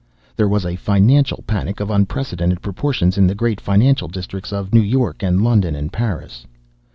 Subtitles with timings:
[0.35, 4.81] There was a financial panic of unprecedented proportions in the great financial districts of New
[4.81, 6.47] York and London and Paris.